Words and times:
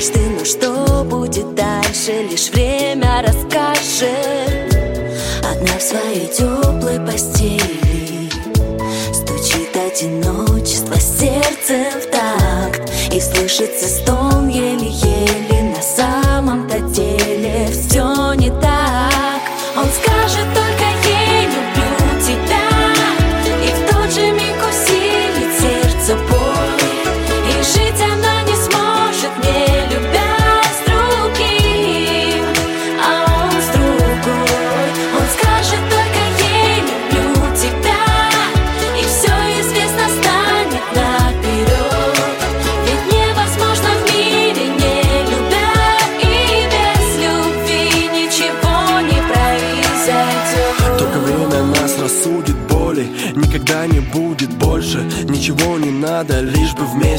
знаешь 0.00 0.10
но 0.14 0.38
ну 0.38 0.44
что 0.44 1.04
будет 1.04 1.54
дальше, 1.54 2.26
лишь 2.30 2.50
время 2.50 3.22
расскажет. 3.22 4.74
Одна 5.44 5.78
в 5.78 5.82
своей 5.82 6.26
теплой 6.26 6.98
постели 7.06 8.30
Стучит 9.12 9.76
одиночество 9.76 10.96
сердцем 10.96 12.00
в 12.00 12.10
такт 12.10 12.90
И 13.12 13.20
слышится 13.20 13.88
стон 13.88 14.48
ей 14.48 14.73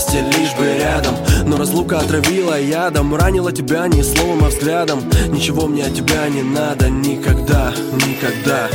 счастье 0.06 0.22
лишь 0.22 0.54
бы 0.56 0.66
рядом. 0.78 1.16
Но 1.46 1.58
разлука 1.58 2.00
отравила 2.00 2.60
ядом 2.60 3.16
Ранила 3.16 3.52
тебя 3.52 3.88
не 3.88 4.04
словом, 4.04 4.44
а 4.44 4.50
взглядом. 4.50 5.04
Ничего 5.30 5.68
мне 5.68 5.86
от 5.86 5.96
тебя 5.96 6.28
не 6.28 6.42
надо 6.42 6.90
никогда, 6.90 7.74
никогда. 7.94 8.70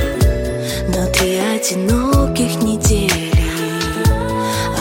Но 0.88 1.06
ты 1.12 1.38
одиноких 1.40 2.62
недель 2.62 3.30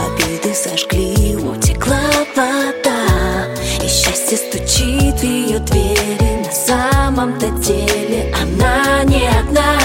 Обиды 0.05 0.53
сожгли, 0.53 1.35
утекла 1.35 1.99
вода. 2.35 3.45
И 3.83 3.87
счастье 3.87 4.37
стучит 4.37 5.19
в 5.19 5.23
ее 5.23 5.59
двери 5.59 6.45
На 6.45 6.51
самом-то 6.51 7.49
деле. 7.61 8.33
Она 8.41 9.03
не 9.03 9.27
одна. 9.27 9.77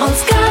Он 0.00 0.10
сказал 0.10 0.43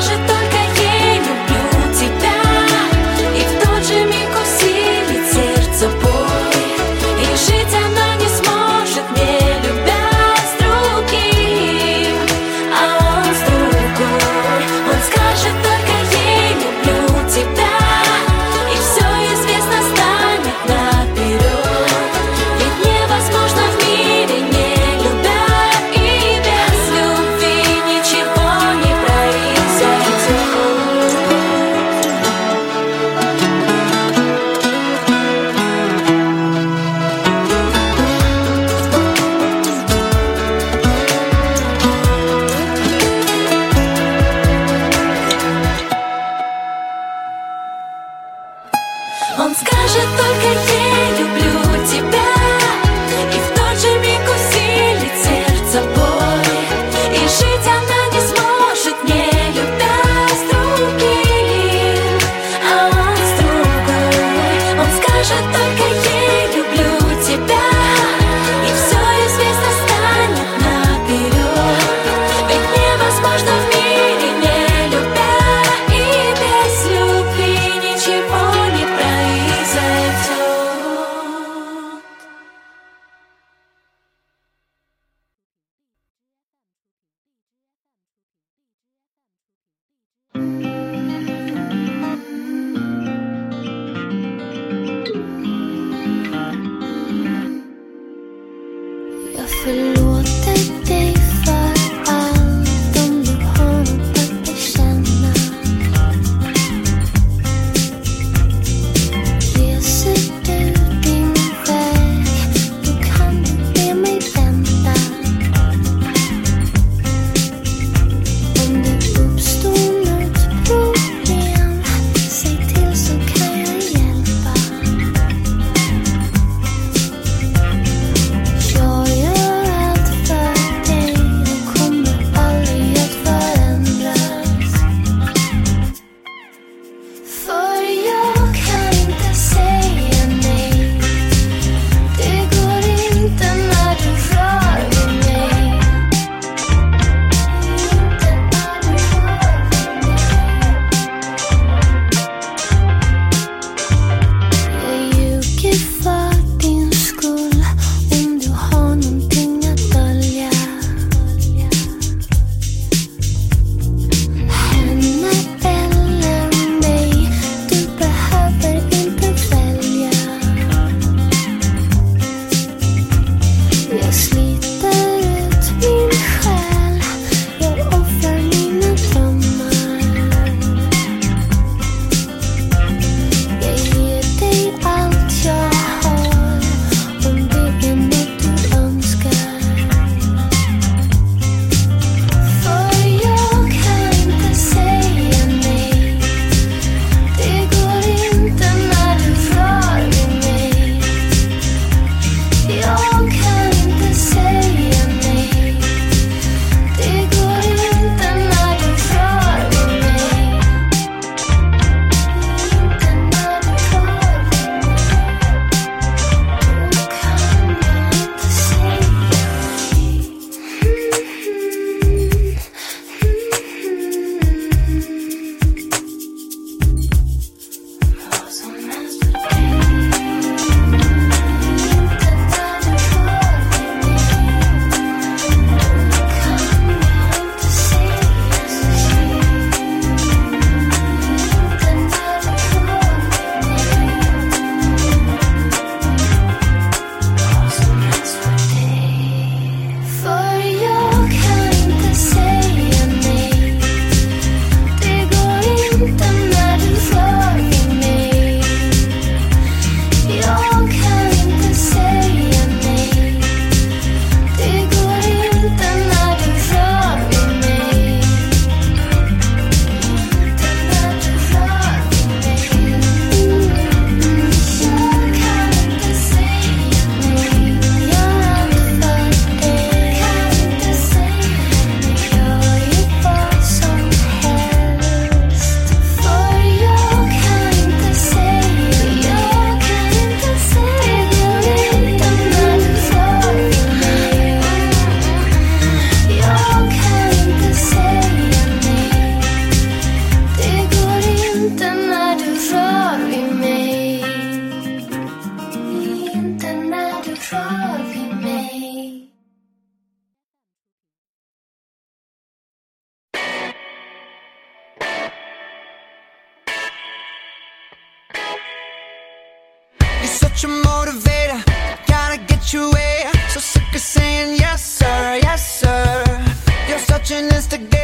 Again. 327.73 328.02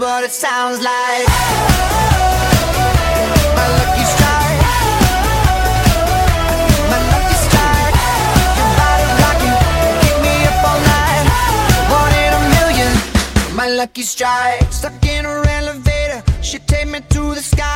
what 0.00 0.24
it 0.24 0.32
sounds 0.32 0.78
like. 0.82 1.28
My 3.56 3.66
lucky. 3.78 4.04
My 6.90 7.00
lucky 7.12 7.36
Keep 10.00 10.16
me 10.24 10.34
up 10.50 10.64
all 10.70 10.80
night. 10.94 11.24
One 12.00 12.12
in 12.24 12.32
a 12.32 12.42
million. 12.56 12.92
My 13.54 13.68
lucky 13.68 14.02
strike. 14.02 14.72
Stuck 14.72 15.04
in 15.04 15.24
her 15.26 15.46
elevator. 15.46 16.22
She 16.42 16.58
take 16.60 16.88
me 16.88 17.00
to 17.10 17.34
the 17.34 17.42
sky. 17.42 17.69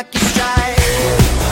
lucky 0.00 0.18
strike. 0.32 0.80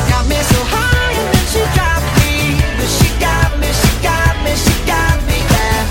Got 0.09 0.25
me 0.26 0.40
so 0.52 0.61
high 0.73 1.12
and 1.21 1.28
then 1.35 1.47
she 1.52 1.61
dropped 1.76 2.09
me. 2.17 2.57
But 2.81 2.88
she 2.97 3.09
got 3.21 3.50
me, 3.61 3.69
she 3.81 3.93
got 4.00 4.35
me, 4.40 4.52
she 4.64 4.75
got 4.88 5.17
me, 5.28 5.38
yeah. 5.52 5.85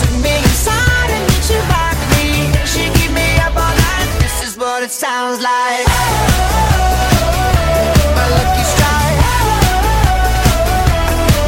Took 0.00 0.14
me 0.24 0.34
inside 0.40 1.10
and 1.16 1.24
then 1.28 1.42
she 1.44 1.56
rocked 1.68 2.04
me. 2.16 2.48
She 2.64 2.82
keep 2.96 3.12
me 3.12 3.28
up 3.44 3.52
all 3.52 3.76
night. 3.76 4.08
This 4.24 4.36
is 4.46 4.56
what 4.56 4.88
it 4.88 4.92
sounds 5.04 5.38
like. 5.44 5.84
My 8.16 8.26
lucky 8.40 8.64
strike. 8.72 9.20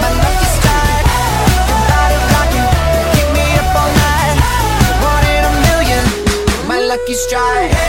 My 0.02 0.10
lucky 0.12 0.48
strike. 0.60 1.08
Body 1.88 2.18
rocking, 2.36 2.68
keep 3.16 3.28
me 3.32 3.46
up 3.64 3.72
all 3.80 3.92
night. 4.04 4.36
One 5.08 5.24
in 5.36 5.42
a 5.50 5.52
million. 5.64 6.04
My 6.68 6.78
lucky 6.84 7.16
strike. 7.16 7.87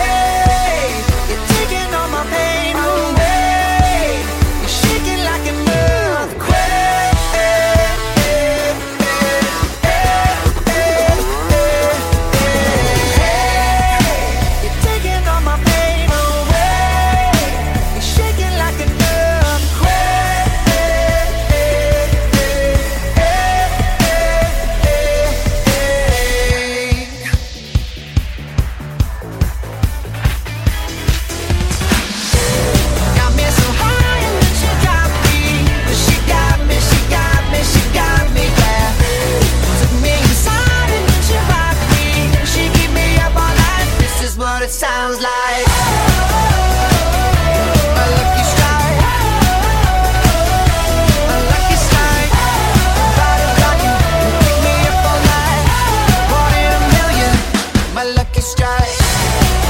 right. 58.79 59.68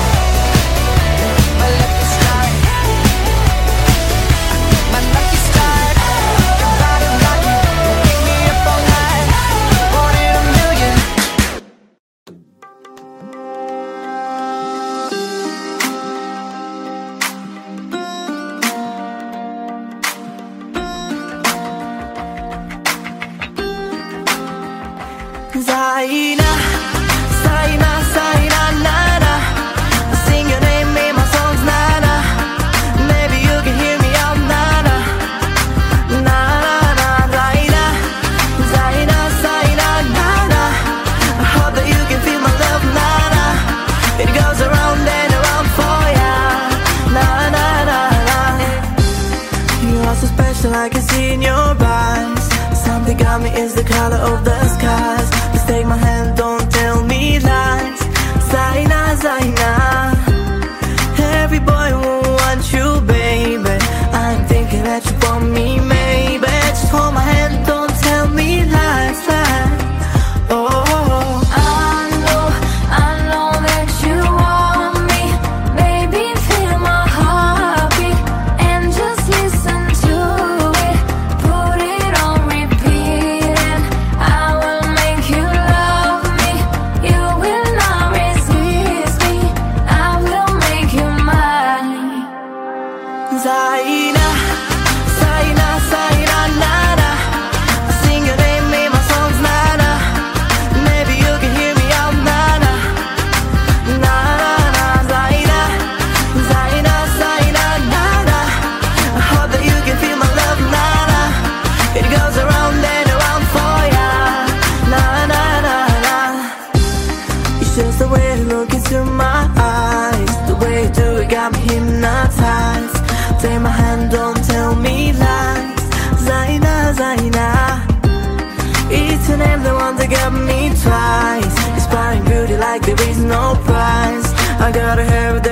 flies 130.90 131.56
Inspiring 131.78 132.24
beauty 132.26 132.58
like 132.58 132.82
there 132.82 133.02
is 133.10 133.20
no 133.36 133.44
price. 133.68 134.28
I 134.66 134.72
gotta 134.72 135.06
have 135.16 135.36
that 135.44 135.49